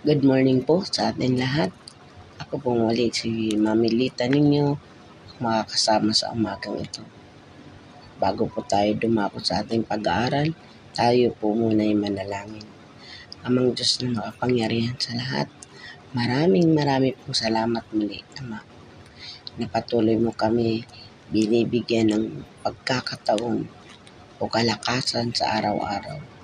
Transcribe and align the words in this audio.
Good 0.00 0.24
morning 0.24 0.64
po 0.64 0.80
sa 0.80 1.12
atin 1.12 1.36
lahat. 1.36 1.68
Ako 2.40 2.56
po 2.56 2.72
muli 2.72 3.12
si 3.12 3.52
Mami 3.52 3.92
Lita 3.92 4.24
ninyo, 4.24 4.72
makakasama 5.44 6.16
sa 6.16 6.32
umagang 6.32 6.80
ito. 6.80 7.04
Bago 8.16 8.48
po 8.48 8.64
tayo 8.64 8.96
dumako 8.96 9.44
sa 9.44 9.60
ating 9.60 9.84
pag-aaral, 9.84 10.56
tayo 10.96 11.36
po 11.36 11.52
muna 11.52 11.84
ay 11.84 11.92
manalangin. 11.92 12.64
Amang 13.44 13.76
Diyos 13.76 14.00
na 14.00 14.24
makapangyarihan 14.24 14.96
sa 14.96 15.12
lahat, 15.20 15.52
maraming 16.16 16.72
maraming 16.72 17.12
pong 17.20 17.36
salamat 17.36 17.84
muli, 17.92 18.24
Ama. 18.40 18.64
Napatuloy 19.60 20.16
mo 20.16 20.32
kami 20.32 20.80
binibigyan 21.28 22.08
ng 22.08 22.24
pagkakataon 22.64 23.68
o 24.40 24.48
kalakasan 24.48 25.36
sa 25.36 25.60
araw-araw 25.60 26.39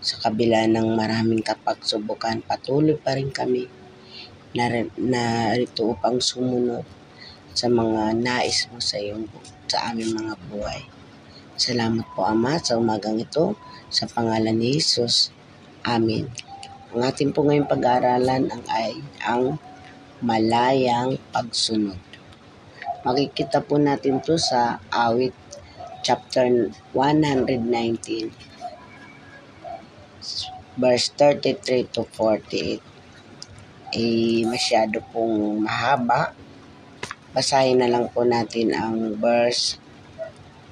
sa 0.00 0.16
kabila 0.16 0.64
ng 0.64 0.96
maraming 0.96 1.44
kapagsubukan, 1.44 2.40
patuloy 2.40 2.96
pa 2.96 3.12
rin 3.20 3.28
kami 3.28 3.68
na, 4.56 4.66
narito 4.96 5.92
upang 5.92 6.18
sumunod 6.18 6.82
sa 7.52 7.68
mga 7.68 8.16
nais 8.16 8.66
mo 8.72 8.80
sa 8.80 8.96
iyong 8.96 9.28
sa 9.68 9.92
aming 9.92 10.16
mga 10.16 10.34
buhay. 10.48 10.80
Salamat 11.60 12.08
po 12.16 12.24
Ama 12.24 12.56
sa 12.58 12.80
umagang 12.80 13.20
ito 13.20 13.54
sa 13.92 14.08
pangalan 14.08 14.56
ni 14.56 14.80
Jesus. 14.80 15.28
Amen. 15.84 16.32
Ang 16.90 17.04
ating 17.04 17.30
po 17.36 17.44
ngayong 17.44 17.68
pag-aaralan 17.68 18.48
ang 18.48 18.64
ay 18.72 18.96
ang 19.22 19.60
malayang 20.24 21.20
pagsunod. 21.30 22.00
Makikita 23.04 23.60
po 23.60 23.76
natin 23.76 24.24
to 24.24 24.40
sa 24.40 24.80
awit 24.88 25.36
chapter 26.00 26.72
119 26.96 28.49
verse 30.76 31.12
33 31.16 31.90
to 31.90 32.04
48 32.04 32.90
eh 33.90 34.46
masyado 34.46 35.02
pong 35.10 35.66
mahaba. 35.66 36.30
Basahin 37.34 37.82
na 37.82 37.90
lang 37.90 38.06
po 38.10 38.22
natin 38.22 38.70
ang 38.74 39.18
verse 39.18 39.78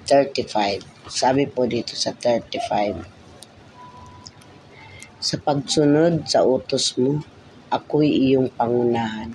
35. 0.06 0.86
Sabi 1.10 1.46
po 1.50 1.66
dito 1.66 1.98
sa 1.98 2.14
35, 2.14 3.02
Sa 5.18 5.34
pagsunod 5.42 6.30
sa 6.30 6.46
utos 6.46 6.94
mo, 6.94 7.18
ako'y 7.74 8.06
iyong 8.06 8.54
pangunahan, 8.54 9.34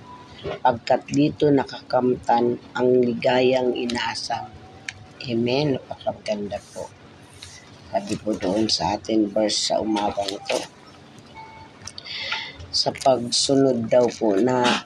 pagkat 0.64 1.04
dito 1.12 1.52
nakakamtan 1.52 2.56
ang 2.72 2.90
ligayang 3.04 3.76
inaasam. 3.76 4.48
Amen. 5.28 5.76
Napakaganda 5.76 6.60
po. 6.72 6.88
Sabi 7.94 8.18
po 8.18 8.34
doon 8.34 8.66
sa 8.66 8.98
atin 8.98 9.30
verse 9.30 9.70
sa 9.70 9.78
umagang 9.78 10.26
ito. 10.26 10.58
Sa 12.74 12.90
pagsunod 12.90 13.86
daw 13.86 14.10
po 14.10 14.34
na 14.34 14.82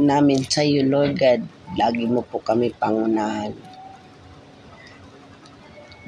namin 0.00 0.40
sa 0.48 0.64
iyo, 0.64 0.80
Lord 0.88 1.20
God, 1.20 1.44
lagi 1.76 2.08
mo 2.08 2.24
po 2.24 2.40
kami 2.40 2.72
pangunahan. 2.72 3.52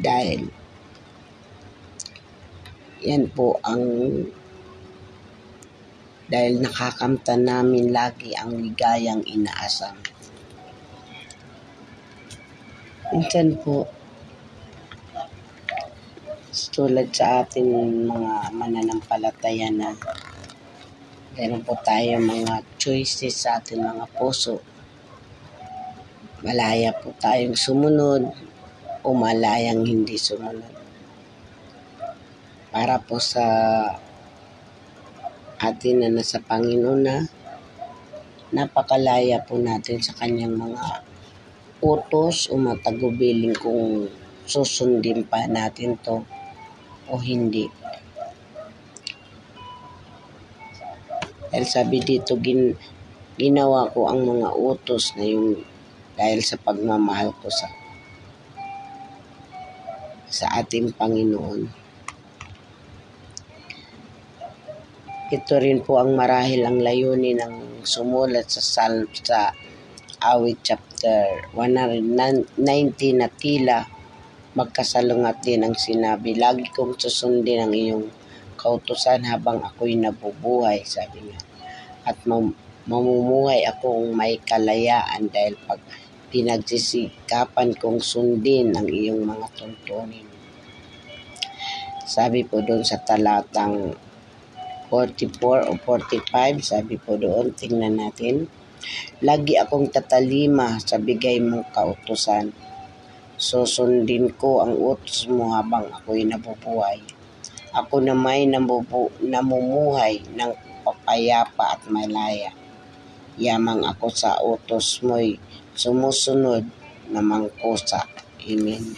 Dahil 0.00 0.48
yan 3.04 3.28
po 3.36 3.60
ang 3.60 3.84
dahil 6.32 6.64
nakakamtan 6.64 7.44
namin 7.44 7.92
lagi 7.92 8.32
ang 8.32 8.56
ligayang 8.56 9.20
inaasam. 9.28 9.92
Minsan 13.12 13.60
po, 13.60 13.84
tulad 16.52 17.08
sa 17.16 17.40
atin 17.40 17.64
mga 18.04 18.52
mananampalataya 18.52 19.72
na 19.72 19.96
meron 21.32 21.64
po 21.64 21.80
tayo 21.80 22.20
mga 22.20 22.60
choices 22.76 23.32
sa 23.32 23.56
ating 23.56 23.80
mga 23.80 24.04
puso. 24.12 24.60
Malaya 26.44 26.92
po 26.92 27.16
tayong 27.16 27.56
sumunod 27.56 28.36
o 29.00 29.16
malayang 29.16 29.80
hindi 29.80 30.20
sumunod. 30.20 30.76
Para 32.68 33.00
po 33.00 33.16
sa 33.16 33.44
atin 35.56 36.04
na 36.04 36.08
nasa 36.12 36.36
Panginoon 36.36 37.00
na 37.00 37.16
napakalaya 38.52 39.40
po 39.40 39.56
natin 39.56 40.04
sa 40.04 40.12
kanyang 40.20 40.52
mga 40.52 41.00
utos 41.80 42.52
o 42.52 42.60
matagubiling 42.60 43.56
kung 43.56 44.04
susundin 44.44 45.24
pa 45.24 45.48
natin 45.48 45.96
to 46.04 46.20
o 47.12 47.20
hindi. 47.20 47.68
Dahil 51.52 51.68
sabi 51.68 52.00
dito, 52.00 52.40
gin, 52.40 52.72
ginawa 53.36 53.92
ko 53.92 54.08
ang 54.08 54.24
mga 54.24 54.56
utos 54.56 55.12
na 55.20 55.28
yung 55.28 55.60
dahil 56.16 56.40
sa 56.40 56.56
pagmamahal 56.56 57.36
ko 57.44 57.52
sa 57.52 57.68
sa 60.32 60.48
ating 60.56 60.96
Panginoon. 60.96 61.68
Ito 65.28 65.54
rin 65.60 65.84
po 65.84 66.00
ang 66.00 66.16
marahil 66.16 66.64
ang 66.64 66.80
layunin 66.80 67.36
ng 67.36 67.54
sumulat 67.84 68.48
sa 68.48 68.64
Psalm 68.64 69.12
sa 69.12 69.52
awit 70.24 70.64
chapter 70.64 71.52
119 71.52 72.56
na 73.20 73.28
tila 73.28 73.91
magkasalungat 74.52 75.40
din 75.40 75.64
ang 75.64 75.72
sinabi. 75.72 76.36
Lagi 76.36 76.68
kong 76.68 77.00
susundin 77.00 77.64
ang 77.64 77.72
iyong 77.72 78.06
kautusan 78.60 79.24
habang 79.24 79.64
ako'y 79.64 79.96
nabubuhay, 79.96 80.84
sabi 80.84 81.24
niya. 81.24 81.40
At 82.04 82.20
mam- 82.28 82.56
mamumuhay 82.84 83.64
akong 83.64 84.12
may 84.12 84.36
kalayaan 84.44 85.32
dahil 85.32 85.56
pag 85.64 85.80
pinagsisikapan 86.28 87.76
kong 87.80 88.00
sundin 88.04 88.76
ang 88.76 88.88
iyong 88.88 89.24
mga 89.24 89.46
tuntunin. 89.56 90.28
Sabi 92.04 92.44
po 92.44 92.60
doon 92.60 92.84
sa 92.84 93.00
talatang 93.00 93.96
44 94.92 95.72
o 95.72 95.72
45, 95.80 96.60
sabi 96.60 97.00
po 97.00 97.16
doon, 97.16 97.56
tingnan 97.56 97.96
natin. 97.96 98.44
Lagi 99.24 99.56
akong 99.56 99.88
tatalima 99.88 100.76
sa 100.76 101.00
bigay 101.00 101.40
mong 101.40 101.72
kautusan 101.72 102.52
Susundin 103.42 104.30
ko 104.38 104.62
ang 104.62 104.78
utos 104.78 105.26
mo 105.26 105.50
habang 105.58 105.90
ako'y 105.90 106.22
nabubuhay. 106.22 107.02
Ako 107.74 107.98
na 107.98 108.14
may 108.14 108.46
namumuhay 108.46 110.22
ng 110.30 110.52
papayapa 110.86 111.74
at 111.74 111.82
malaya. 111.90 112.54
Yamang 113.34 113.82
ako 113.82 114.06
sa 114.14 114.38
utos 114.38 115.02
mo'y 115.02 115.42
sumusunod 115.74 116.62
na 117.10 117.18
mangkusa. 117.18 118.06
Amen. 118.46 118.94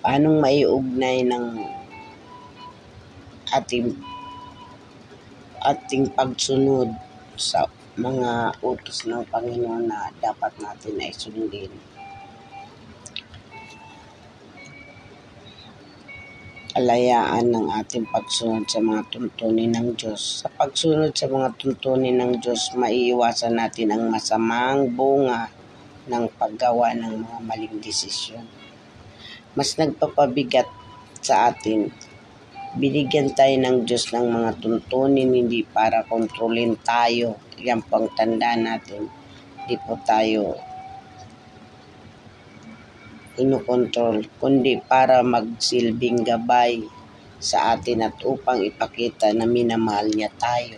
Paanong 0.00 0.40
maiugnay 0.40 1.20
ng 1.28 1.44
ating 3.52 3.92
ating 5.60 6.08
pagsunod 6.16 6.88
sa 7.36 7.68
mga 8.00 8.56
utos 8.64 9.04
ng 9.04 9.28
Panginoon 9.28 9.84
na 9.84 10.08
dapat 10.24 10.56
natin 10.56 10.96
ay 11.04 11.12
sundin. 11.12 11.68
Alayaan 16.72 17.52
ng 17.52 17.68
ating 17.76 18.08
pagsunod 18.08 18.64
sa 18.64 18.80
mga 18.80 19.04
tuntunin 19.12 19.76
ng 19.76 19.92
Diyos. 20.00 20.40
Sa 20.40 20.48
pagsunod 20.48 21.12
sa 21.12 21.28
mga 21.28 21.52
tuntunin 21.60 22.16
ng 22.16 22.40
Diyos, 22.40 22.72
maiiwasan 22.72 23.60
natin 23.60 23.92
ang 23.92 24.08
masamang 24.08 24.88
bunga 24.88 25.52
ng 26.08 26.24
paggawa 26.40 26.96
ng 26.96 27.20
mga 27.20 27.38
maling 27.44 27.76
desisyon. 27.84 28.48
Mas 29.52 29.76
nagpapabigat 29.76 30.70
sa 31.20 31.52
atin 31.52 31.92
binigyan 32.78 33.34
tayo 33.34 33.58
ng 33.58 33.82
Diyos 33.82 34.14
ng 34.14 34.30
mga 34.30 34.50
tuntunin 34.62 35.34
hindi 35.34 35.66
para 35.66 36.06
kontrolin 36.06 36.78
tayo. 36.78 37.34
Yan 37.58 37.82
pang 37.82 38.06
tanda 38.14 38.54
natin. 38.54 39.10
Hindi 39.58 39.74
po 39.82 39.98
tayo 40.06 40.54
inukontrol, 43.40 44.28
kundi 44.36 44.76
para 44.84 45.24
magsilbing 45.24 46.28
gabay 46.28 46.84
sa 47.40 47.72
atin 47.72 48.04
at 48.04 48.20
upang 48.20 48.60
ipakita 48.60 49.32
na 49.32 49.48
minamahal 49.48 50.12
niya 50.12 50.28
tayo. 50.36 50.76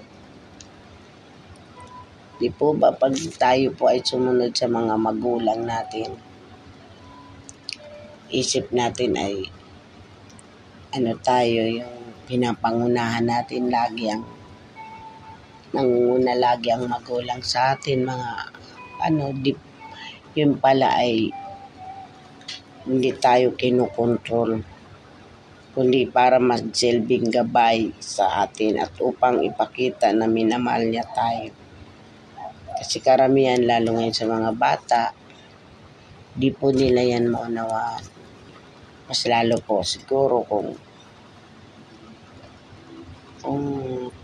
Di 2.39 2.49
po 2.55 2.71
ba 2.75 2.95
pag 2.95 3.15
tayo 3.35 3.75
po 3.75 3.91
ay 3.91 4.03
sumunod 4.03 4.55
sa 4.55 4.71
mga 4.71 4.95
magulang 4.95 5.67
natin, 5.67 6.15
isip 8.31 8.71
natin 8.71 9.19
ay 9.19 9.51
ano 10.93 11.17
tayo, 11.25 11.65
yung 11.65 11.97
pinapangunahan 12.29 13.25
natin 13.25 13.73
lagi 13.73 14.13
ang 14.13 14.25
nangunguna 15.73 16.37
lagi 16.37 16.69
ang 16.69 16.85
magulang 16.85 17.41
sa 17.41 17.73
atin, 17.73 18.05
mga 18.05 18.31
ano, 19.01 19.33
di, 19.33 19.57
yun 20.37 20.61
pala 20.61 21.01
ay 21.01 21.33
hindi 22.85 23.11
tayo 23.17 23.57
kinukontrol. 23.57 24.61
kundi 25.73 26.05
para 26.05 26.37
magsilbing 26.37 27.33
gabay 27.33 27.97
sa 27.97 28.45
atin 28.45 28.77
at 28.77 28.93
upang 29.01 29.41
ipakita 29.41 30.13
na 30.13 30.29
minamahal 30.29 30.85
niya 30.85 31.09
tayo. 31.17 31.49
Kasi 32.77 33.01
karamihan, 33.01 33.57
lalo 33.57 33.97
ngayon 33.97 34.13
sa 34.13 34.29
mga 34.29 34.53
bata, 34.53 35.17
di 36.37 36.53
po 36.53 36.69
nila 36.77 37.01
yan 37.01 37.33
maunawaan. 37.33 38.22
Mas 39.13 39.29
lalo 39.29 39.61
po 39.61 39.85
siguro 39.85 40.41
kung 40.49 40.73
kung 43.45 43.67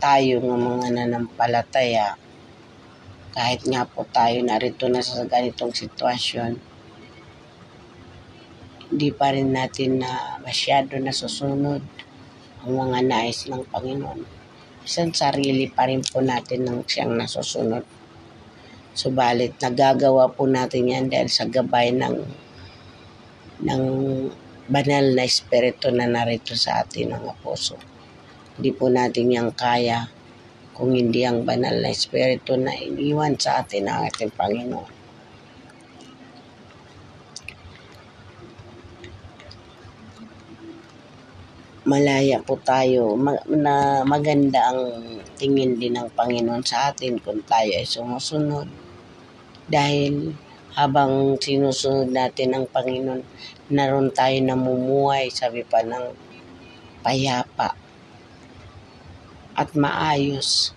tayo 0.00 0.40
ng 0.40 0.56
mga 0.56 0.88
nanampalataya, 0.96 2.17
kahit 3.37 3.69
nga 3.69 3.85
po 3.85 4.08
tayo 4.08 4.40
narito 4.40 4.88
na 4.88 5.05
sa 5.05 5.29
ganitong 5.29 5.76
sitwasyon, 5.76 6.56
hindi 8.88 9.12
pa 9.12 9.37
rin 9.37 9.52
natin 9.52 10.00
na 10.00 10.40
masyado 10.40 10.96
nasusunod 10.96 11.85
ang 12.64 12.73
mga 12.73 13.05
nais 13.05 13.44
ng 13.44 13.69
Panginoon. 13.69 14.25
Isang 14.88 15.12
sarili 15.12 15.69
pa 15.69 15.85
rin 15.85 16.00
po 16.00 16.25
natin 16.25 16.64
ng 16.64 16.88
siyang 16.88 17.12
nasusunod. 17.12 17.85
Subalit, 18.96 19.61
nagagawa 19.61 20.32
po 20.32 20.49
natin 20.49 20.88
yan 20.88 21.12
dahil 21.12 21.29
sa 21.29 21.44
gabay 21.44 21.93
ng, 21.93 22.49
ng 23.58 23.85
banal 24.69 25.17
na 25.17 25.25
espiritu 25.25 25.88
na 25.88 26.05
narito 26.05 26.53
sa 26.53 26.85
atin 26.85 27.17
ng 27.17 27.26
puso. 27.41 27.81
Hindi 28.61 28.70
po 28.76 28.93
natin 28.93 29.32
yan 29.32 29.49
kaya 29.56 30.06
kung 30.76 30.93
hindi 30.94 31.25
ang 31.25 31.43
banal 31.43 31.81
na 31.81 31.91
espiritu 31.91 32.55
na 32.55 32.76
iniwan 32.76 33.35
sa 33.41 33.65
atin 33.65 33.88
ng 33.88 33.99
ating 34.12 34.32
Panginoon. 34.37 34.99
malaya 41.88 42.37
po 42.44 42.61
tayo, 42.61 43.17
na 43.49 44.05
maganda 44.05 44.61
ang 44.69 45.09
tingin 45.41 45.81
din 45.81 45.97
ng 45.97 46.12
Panginoon 46.12 46.61
sa 46.61 46.93
atin 46.93 47.17
kung 47.17 47.41
tayo 47.49 47.73
ay 47.73 47.88
sumusunod. 47.88 48.69
Dahil 49.64 50.37
habang 50.76 51.41
sinusunod 51.41 52.12
natin 52.12 52.53
ang 52.53 52.69
Panginoon, 52.69 53.25
naroon 53.69 54.09
tayo 54.12 54.37
namumuhay, 54.41 55.29
sabi 55.29 55.65
pa 55.65 55.85
ng 55.85 56.12
payapa 57.05 57.76
at 59.59 59.70
maayos. 59.75 60.73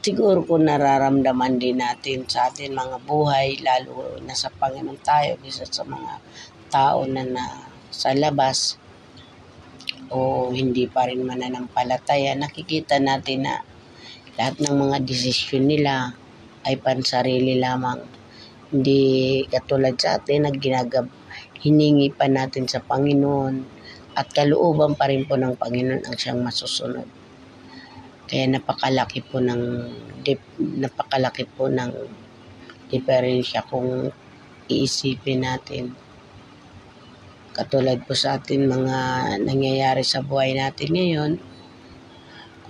Siguro 0.00 0.46
kung 0.46 0.66
nararamdaman 0.66 1.60
din 1.60 1.82
natin 1.82 2.24
sa 2.24 2.48
atin 2.48 2.72
mga 2.72 2.98
buhay, 3.04 3.60
lalo 3.60 4.16
na 4.24 4.32
sa 4.32 4.48
Panginoon 4.48 5.00
tayo, 5.02 5.36
isa 5.44 5.66
sa 5.66 5.84
mga 5.84 6.22
tao 6.70 7.04
na 7.04 7.26
na 7.26 7.66
sa 7.90 8.14
labas 8.14 8.78
o 10.10 10.50
hindi 10.50 10.90
pa 10.90 11.06
rin 11.06 11.22
mananampalataya, 11.22 12.34
nakikita 12.34 12.98
natin 12.98 13.46
na 13.46 13.54
lahat 14.38 14.58
ng 14.62 14.76
mga 14.88 14.96
desisyon 15.06 15.70
nila 15.70 16.14
ay 16.66 16.78
pansarili 16.78 17.58
lamang. 17.58 18.19
Hindi 18.70 19.42
katulad 19.50 19.98
sa 19.98 20.18
atin 20.18 20.46
na 20.46 20.50
ginagab, 20.54 21.06
hiningi 21.58 22.14
pa 22.14 22.30
natin 22.30 22.70
sa 22.70 22.78
Panginoon 22.78 23.54
at 24.14 24.26
kalooban 24.30 24.94
pa 24.94 25.10
rin 25.10 25.26
po 25.26 25.34
ng 25.34 25.58
Panginoon 25.58 26.06
ang 26.06 26.16
siyang 26.16 26.40
masusunod. 26.42 27.06
Kaya 28.30 28.46
napakalaki 28.46 29.26
po 29.26 29.42
ng 29.42 29.62
napakalaki 30.78 31.44
po 31.50 31.66
ng 31.66 31.90
diferensya 32.86 33.66
kung 33.66 34.10
iisipin 34.70 35.42
natin 35.42 35.90
Katulad 37.50 38.06
po 38.06 38.14
sa 38.14 38.38
atin 38.38 38.70
mga 38.70 38.98
nangyayari 39.42 40.06
sa 40.06 40.22
buhay 40.22 40.54
natin 40.54 40.94
ngayon, 40.94 41.32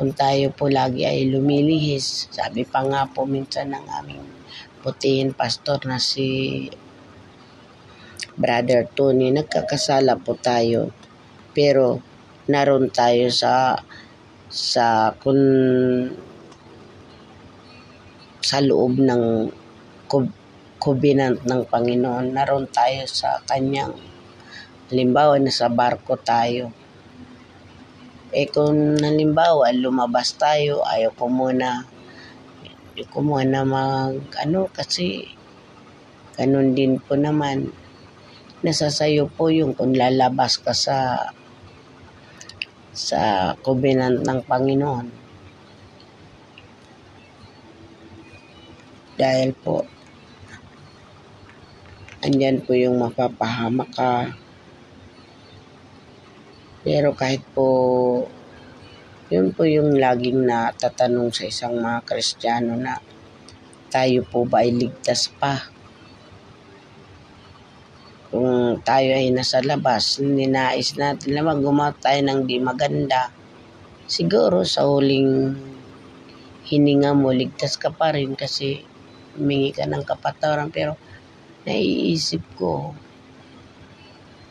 kung 0.01 0.17
tayo 0.17 0.49
po 0.49 0.73
lagi 0.73 1.05
ay 1.05 1.29
lumilihis, 1.29 2.33
sabi 2.33 2.65
pa 2.65 2.81
nga 2.89 3.05
po 3.05 3.29
minsan 3.29 3.69
ng 3.69 3.85
aming 4.01 4.25
putiin 4.81 5.37
pastor 5.37 5.77
na 5.85 6.01
si 6.01 6.65
Brother 8.33 8.89
Tony, 8.97 9.29
nagkakasala 9.29 10.17
po 10.17 10.41
tayo. 10.41 10.89
Pero 11.53 12.01
naroon 12.49 12.89
tayo 12.89 13.29
sa 13.29 13.77
sa 14.49 15.13
kun 15.21 15.37
sa 18.41 18.65
loob 18.65 19.05
ng 19.05 19.53
covenant 20.81 21.45
ng 21.45 21.63
Panginoon, 21.69 22.33
naroon 22.33 22.73
tayo 22.73 23.05
sa 23.05 23.37
kanyang 23.45 23.93
Halimbawa, 24.89 25.37
nasa 25.37 25.69
barko 25.69 26.17
tayo. 26.17 26.80
Eh 28.31 28.47
kung 28.47 28.95
halimbawa, 29.03 29.75
lumabas 29.75 30.39
tayo, 30.39 30.87
ayaw 30.87 31.11
ko 31.19 31.27
muna, 31.27 31.83
ayaw 32.95 33.07
ko 33.11 33.19
muna 33.27 33.59
mag, 33.67 34.23
ano, 34.39 34.71
kasi 34.71 35.27
ganun 36.39 36.71
din 36.79 37.03
po 37.03 37.19
naman. 37.19 37.75
Nasa 38.63 38.87
sayo 38.87 39.27
po 39.27 39.51
yung 39.51 39.75
kung 39.75 39.99
lalabas 39.99 40.63
ka 40.63 40.71
sa 40.71 40.99
sa 42.95 43.21
covenant 43.67 44.23
ng 44.23 44.41
Panginoon. 44.47 45.07
Dahil 49.19 49.51
po, 49.59 49.83
andyan 52.23 52.63
po 52.63 52.79
yung 52.79 53.03
mapapahama 53.03 53.91
ka, 53.91 54.39
pero 56.81 57.13
kahit 57.13 57.45
po, 57.53 57.69
yun 59.29 59.53
po 59.53 59.69
yung 59.69 60.01
laging 60.01 60.49
natatanong 60.49 61.29
sa 61.31 61.45
isang 61.45 61.77
mga 61.77 62.03
Kristiyano 62.09 62.75
na 62.75 62.97
tayo 63.93 64.25
po 64.25 64.49
ba 64.49 64.65
ay 64.65 64.73
ligtas 64.73 65.29
pa? 65.29 65.61
Kung 68.31 68.79
tayo 68.87 69.11
ay 69.11 69.35
nasa 69.35 69.59
labas, 69.61 70.23
ninais 70.23 70.95
natin 70.95 71.35
na 71.35 71.53
gumawa 71.53 71.91
tayo 71.99 72.23
ng 72.23 72.47
di 72.47 72.63
maganda, 72.63 73.35
siguro 74.07 74.63
sa 74.63 74.87
huling 74.87 75.51
hininga 76.71 77.11
mo, 77.11 77.35
ligtas 77.35 77.75
ka 77.75 77.91
pa 77.91 78.15
rin 78.15 78.39
kasi 78.39 78.87
humingi 79.35 79.75
ka 79.75 79.91
ng 79.91 80.07
kapatawaran. 80.07 80.71
Pero 80.71 80.95
naiisip 81.67 82.41
ko, 82.55 82.95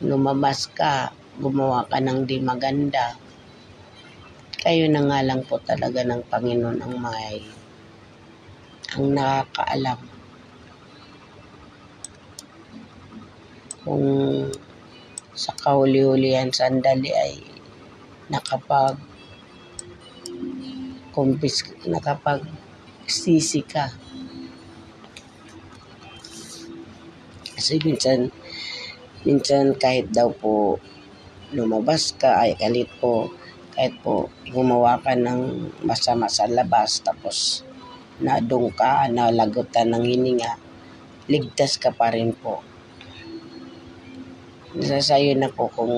lumabas 0.04 0.68
ka, 0.68 1.16
gumawa 1.40 1.88
ka 1.88 2.04
ng 2.04 2.28
di 2.28 2.44
maganda, 2.44 3.16
kayo 4.60 4.92
na 4.92 5.08
nga 5.08 5.20
lang 5.24 5.42
po 5.48 5.56
talaga 5.64 6.04
ng 6.04 6.28
Panginoon 6.28 6.84
ang 6.84 6.96
may 7.00 7.40
ang 8.92 9.16
nakakaalam. 9.16 10.00
Kung 13.88 14.06
sa 15.32 15.56
kahuli-hulihan 15.56 16.52
sandali 16.52 17.16
ay 17.16 17.40
nakapag 18.28 19.00
kumpis 21.16 21.64
nakapag 21.88 22.44
sisi 23.08 23.64
ka. 23.64 23.88
Kasi 27.56 27.80
minsan 27.88 28.28
minsan 29.24 29.72
kahit 29.80 30.12
daw 30.12 30.36
po 30.36 30.76
lumabas 31.56 32.14
ka 32.14 32.46
ay 32.46 32.54
kalit 32.54 32.90
po 33.02 33.34
kahit 33.74 33.96
po 34.04 34.30
gumawa 34.52 35.02
ka 35.02 35.16
ng 35.16 35.72
masama 35.88 36.30
sa 36.30 36.46
labas 36.46 37.02
tapos 37.02 37.66
nadung 38.20 38.68
ka, 38.76 39.08
nalagutan 39.08 39.96
ng 39.96 40.04
hininga, 40.04 40.60
ligtas 41.32 41.80
ka 41.80 41.96
pa 41.96 42.12
rin 42.12 42.36
po. 42.36 42.60
Nasa 44.76 45.00
sayo 45.00 45.34
na 45.40 45.48
po 45.50 45.72
kung 45.72 45.96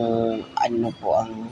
ano 0.53 0.89
po 0.95 1.17
ang 1.17 1.49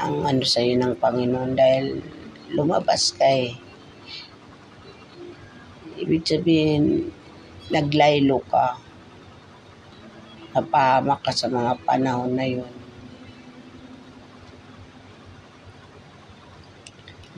ang 0.00 0.16
ano 0.26 0.42
sa 0.42 0.64
iyo 0.64 0.80
ng 0.80 0.98
Panginoon 0.98 1.52
dahil 1.54 2.02
lumabas 2.56 3.14
ka 3.14 3.24
eh. 3.24 3.54
Ibig 6.00 6.24
sabihin, 6.24 7.12
naglaylo 7.68 8.40
ka 8.48 8.89
napahamak 10.50 11.22
ka 11.22 11.30
sa 11.30 11.46
mga 11.46 11.78
panahon 11.86 12.34
na 12.34 12.46
yun. 12.46 12.70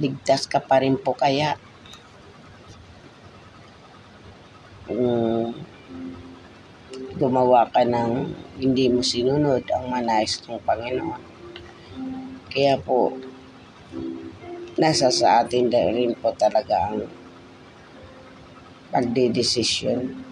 Ligtas 0.01 0.49
ka 0.49 0.57
pa 0.59 0.81
rin 0.81 0.97
po 0.97 1.13
kaya. 1.13 1.61
Kung 4.89 5.53
gumawa 7.13 7.69
ka 7.69 7.85
ng 7.85 8.33
hindi 8.59 8.89
mo 8.89 9.05
sinunod 9.05 9.63
ang 9.69 9.93
manais 9.93 10.41
ng 10.43 10.59
Panginoon. 10.65 11.23
Kaya 12.49 12.81
po, 12.81 13.17
nasa 14.81 15.13
sa 15.13 15.45
atin 15.45 15.69
rin 15.69 16.17
po 16.17 16.33
talaga 16.33 16.89
ang 16.89 17.05
pagdidesisyon 18.93 20.32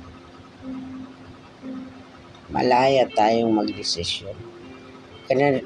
malaya 2.51 3.07
tayong 3.07 3.55
magdesisyon. 3.55 4.35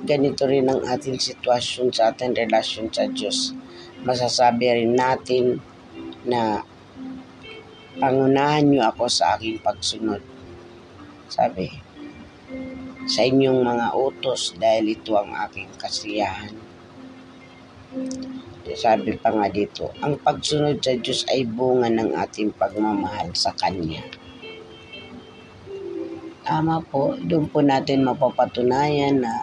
Ganito 0.04 0.44
rin 0.44 0.68
ang 0.68 0.84
ating 0.84 1.16
sitwasyon 1.16 1.88
sa 1.88 2.12
ating 2.12 2.36
relasyon 2.36 2.92
sa 2.92 3.08
Diyos. 3.08 3.56
Masasabi 4.04 4.84
rin 4.84 4.92
natin 4.92 5.64
na 6.28 6.60
pangunahan 7.96 8.68
niyo 8.68 8.84
ako 8.92 9.08
sa 9.08 9.40
aking 9.40 9.56
pagsunod. 9.64 10.20
Sabi, 11.32 11.72
sa 13.08 13.24
inyong 13.24 13.64
mga 13.64 13.86
utos 13.96 14.52
dahil 14.60 14.92
ito 14.92 15.16
ang 15.16 15.32
aking 15.48 15.72
kasiyahan. 15.80 16.52
Sabi 18.76 19.16
pa 19.20 19.32
nga 19.32 19.48
dito, 19.48 19.92
ang 20.04 20.20
pagsunod 20.20 20.80
sa 20.80 20.92
Diyos 20.96 21.24
ay 21.32 21.48
bunga 21.48 21.88
ng 21.88 22.16
ating 22.16 22.52
pagmamahal 22.56 23.32
sa 23.32 23.52
Kanya. 23.56 24.04
Tama 26.54 26.78
po, 26.86 27.18
doon 27.18 27.50
po 27.50 27.66
natin 27.66 28.06
mapapatunayan 28.06 29.26
na 29.26 29.42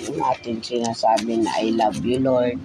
yung 0.00 0.16
ating 0.16 0.64
sinasabi 0.64 1.44
na 1.44 1.60
I 1.60 1.76
love 1.76 2.00
you 2.00 2.24
Lord. 2.24 2.56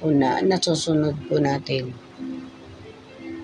Una, 0.00 0.40
nasusunod 0.40 1.28
po 1.28 1.36
natin. 1.36 1.92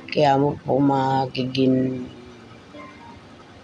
Kaya 0.08 0.40
mo 0.40 0.56
po 0.64 0.80
magiging 0.80 2.08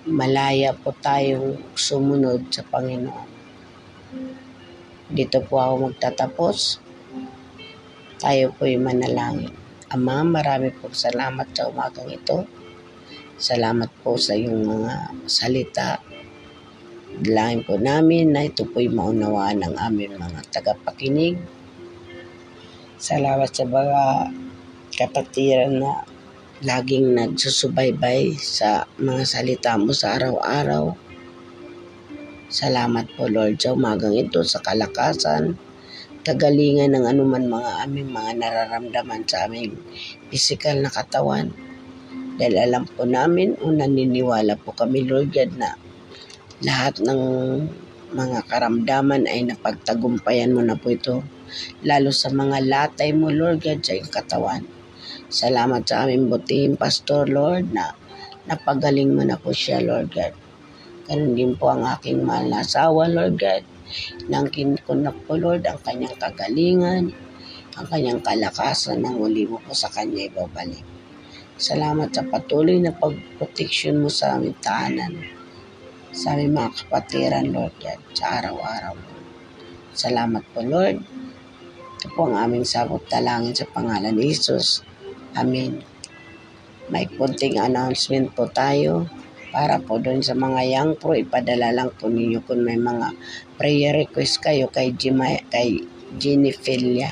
malaya 0.04 0.76
po 0.76 0.92
tayong 1.00 1.72
sumunod 1.72 2.52
sa 2.52 2.60
Panginoon. 2.68 3.28
Dito 5.08 5.40
po 5.48 5.64
ako 5.64 5.75
magtatapos. 5.88 6.76
Tayo 8.20 8.52
po'y 8.60 8.76
manalangin. 8.76 9.48
Ama, 9.88 10.28
marami 10.28 10.68
po 10.76 10.92
salamat 10.92 11.56
sa 11.56 11.72
umagang 11.72 12.12
ito. 12.12 12.57
Salamat 13.38 13.87
po 14.02 14.18
sa 14.18 14.35
iyong 14.35 14.66
mga 14.66 15.14
salita. 15.30 16.02
Dalangin 17.23 17.62
po 17.62 17.78
namin 17.78 18.35
na 18.35 18.42
ito 18.50 18.66
po'y 18.66 18.90
maunawaan 18.90 19.62
ng 19.62 19.78
aming 19.78 20.18
mga 20.18 20.42
tagapakinig. 20.50 21.38
Salamat 22.99 23.47
sa 23.54 23.62
mga 23.62 24.35
kapatiran 24.90 25.71
na 25.71 26.02
laging 26.66 27.14
nagsusubaybay 27.14 28.35
sa 28.35 28.90
mga 28.99 29.23
salita 29.23 29.78
mo 29.78 29.95
sa 29.95 30.18
araw-araw. 30.18 30.99
Salamat 32.50 33.07
po 33.14 33.30
Lord 33.30 33.62
sa 33.62 33.78
umagang 33.78 34.18
ito 34.18 34.42
sa 34.42 34.59
kalakasan, 34.59 35.54
kagalingan 36.26 36.90
ng 36.90 37.07
anuman 37.07 37.47
mga 37.47 37.87
aming 37.87 38.11
mga 38.11 38.35
nararamdaman 38.35 39.23
sa 39.30 39.47
aming 39.47 39.78
pisikal 40.26 40.75
na 40.75 40.90
katawan. 40.90 41.67
Dahil 42.38 42.54
alam 42.54 42.87
po 42.87 43.02
namin, 43.02 43.59
una 43.66 43.90
niniwala 43.90 44.54
po 44.62 44.71
kami, 44.71 45.02
Lord 45.02 45.35
God, 45.35 45.59
na 45.59 45.75
lahat 46.62 47.02
ng 47.02 47.21
mga 48.14 48.47
karamdaman 48.47 49.26
ay 49.26 49.42
napagtagumpayan 49.42 50.54
mo 50.54 50.62
na 50.62 50.78
po 50.78 50.95
ito. 50.95 51.26
Lalo 51.83 52.14
sa 52.14 52.30
mga 52.30 52.62
latay 52.62 53.11
mo, 53.11 53.26
Lord 53.35 53.59
God, 53.66 53.83
sa 53.83 53.99
iyong 53.99 54.12
katawan. 54.14 54.62
Salamat 55.26 55.83
sa 55.83 56.07
aming 56.07 56.30
butihing 56.30 56.78
pastor, 56.78 57.26
Lord, 57.26 57.75
na 57.75 57.90
napagaling 58.47 59.11
mo 59.11 59.26
na 59.26 59.35
po 59.35 59.50
siya, 59.50 59.83
Lord 59.83 60.14
God. 60.14 60.30
Ganun 61.11 61.35
din 61.35 61.59
po 61.59 61.75
ang 61.75 61.90
aking 61.90 62.23
mahal 62.23 62.47
na 62.47 62.62
asawa, 62.62 63.11
Lord 63.11 63.35
God. 63.35 63.66
Nangkin 64.30 64.78
ko 64.87 64.95
na 64.95 65.11
po, 65.11 65.35
Lord, 65.35 65.66
ang 65.66 65.83
kanyang 65.83 66.14
kagalingan, 66.14 67.11
ang 67.75 67.87
kanyang 67.90 68.23
kalakasan 68.23 69.02
na 69.02 69.11
muli 69.11 69.42
mo 69.42 69.59
po 69.59 69.75
sa 69.75 69.90
kanya 69.90 70.30
ibabalik. 70.30 70.98
Salamat 71.58 72.14
sa 72.14 72.22
patuloy 72.22 72.78
na 72.78 72.94
pagproteksyon 72.94 73.98
mo 73.98 74.06
sa 74.06 74.38
aming 74.38 74.54
tahanan, 74.62 75.10
sa 76.14 76.38
aming 76.38 76.54
mga 76.54 76.70
kapatiran, 76.86 77.50
Lord 77.50 77.74
God, 77.82 77.98
sa 78.14 78.38
araw-araw. 78.38 78.94
Salamat 79.90 80.46
po, 80.54 80.62
Lord. 80.62 81.02
Ito 81.98 82.14
po 82.14 82.30
ang 82.30 82.38
aming 82.38 82.62
sabot 82.62 83.02
talangin 83.10 83.58
sa 83.58 83.66
pangalan 83.74 84.14
ni 84.14 84.30
Jesus. 84.30 84.86
Amen. 85.34 85.82
May 86.94 87.10
kunting 87.10 87.58
announcement 87.58 88.30
po 88.38 88.46
tayo 88.46 89.10
para 89.50 89.82
po 89.82 89.98
doon 89.98 90.22
sa 90.22 90.38
mga 90.38 90.62
young 90.62 90.94
pro, 90.94 91.18
ipadala 91.18 91.74
lang 91.74 91.90
po 91.90 92.06
ninyo 92.06 92.38
kung 92.46 92.62
may 92.62 92.78
mga 92.78 93.18
prayer 93.58 93.98
request 94.06 94.46
kayo 94.46 94.70
kay, 94.70 94.94
Jima, 94.94 95.42
kay 95.50 95.82
Jenny 96.22 96.54
Filia. 96.54 97.10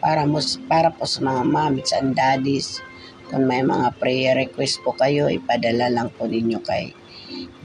Para, 0.00 0.24
mo, 0.24 0.40
para 0.64 0.88
po 0.96 1.04
sa 1.04 1.20
mga 1.20 1.44
moms 1.44 1.92
and 1.92 2.16
daddies, 2.16 2.80
kung 3.26 3.50
may 3.50 3.62
mga 3.62 3.98
prayer 3.98 4.38
request 4.38 4.86
po 4.86 4.94
kayo, 4.94 5.26
ipadala 5.26 5.90
lang 5.90 6.08
po 6.14 6.30
ninyo 6.30 6.62
kay 6.62 6.94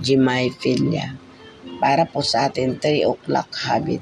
Jimay 0.01 0.49
Filia. 0.57 1.13
Para 1.77 2.09
po 2.09 2.25
sa 2.25 2.49
ating 2.49 2.81
3 2.81 3.05
o'clock 3.05 3.49
habit. 3.69 4.01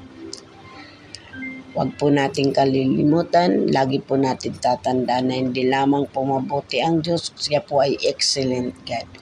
Huwag 1.76 1.94
po 2.00 2.08
natin 2.08 2.50
kalilimutan, 2.50 3.68
lagi 3.70 4.00
po 4.02 4.16
natin 4.16 4.56
tatanda 4.58 5.22
na 5.22 5.38
hindi 5.38 5.68
lamang 5.68 6.08
po 6.08 6.24
mabuti 6.24 6.82
ang 6.82 6.98
Diyos, 7.04 7.30
siya 7.36 7.62
po 7.62 7.84
ay 7.84 7.94
excellent 8.08 8.74
God. 8.88 9.19